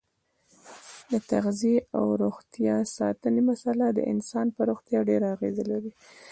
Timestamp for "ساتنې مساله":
2.97-3.87